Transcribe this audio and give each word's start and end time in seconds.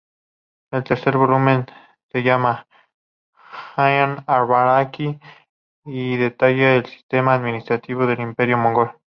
El 0.71 0.83
tercer 0.85 1.11
volumen 1.15 1.67
se 2.11 2.23
llama 2.23 2.65
"Â'în-i-Akbarî", 3.75 5.19
y 5.85 6.17
detalla 6.17 6.75
el 6.77 6.87
sistema 6.87 7.35
administrativo 7.35 8.07
del 8.07 8.19
Imperio 8.21 8.57
Mogol. 8.57 8.89